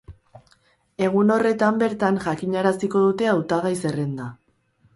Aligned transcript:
Egun 1.07 1.33
horretan 1.35 1.77
bertan 1.85 2.17
jakinaraziko 2.25 3.05
dute 3.07 3.31
hautagai-zerrenda. 3.35 4.31